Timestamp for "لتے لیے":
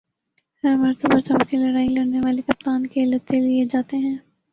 3.05-3.63